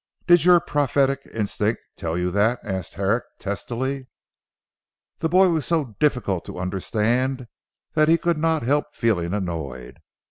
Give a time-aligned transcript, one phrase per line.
[0.25, 4.07] "Did your prophetic instinct tell you that?" asked Herrick testily.
[5.19, 7.47] The boy was so difficult to understand
[7.93, 9.99] that he could not help feeling annoyed.